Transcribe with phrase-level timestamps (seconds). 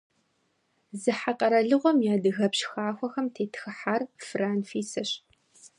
[1.01, 5.09] Зыхьэ къэралыгъуэм и адыгэпщ хахуэхэм тетхыхьар Фырэ Анфисэщ.